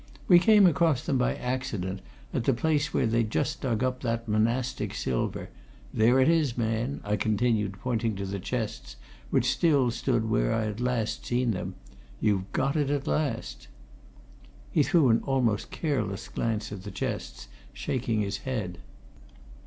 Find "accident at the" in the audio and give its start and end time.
1.35-2.55